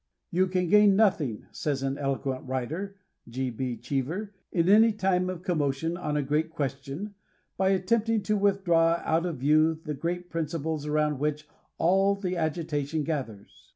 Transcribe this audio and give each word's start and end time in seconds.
••You 0.33 0.51
can 0.51 0.67
gain 0.67 0.95
nothing," 0.95 1.45
says 1.51 1.83
an 1.83 1.99
eloquent 1.99 2.47
writer,* 2.47 2.95
♦• 3.29 4.27
in 4.51 4.67
any 4.67 4.91
time 4.93 5.29
of 5.29 5.43
commotion 5.43 5.95
on 5.95 6.17
a 6.17 6.23
great 6.23 6.49
question, 6.49 7.13
by 7.55 7.69
attempting 7.69 8.23
to 8.23 8.35
withdraw 8.35 8.99
out 9.05 9.27
of 9.27 9.37
view 9.37 9.75
the 9.83 9.93
great 9.93 10.31
principles 10.31 10.87
around 10.87 11.19
which 11.19 11.47
all 11.77 12.15
the 12.15 12.35
agitation 12.35 13.03
gathers. 13.03 13.69